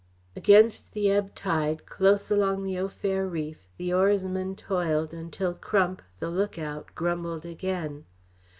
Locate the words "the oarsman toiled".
3.77-5.13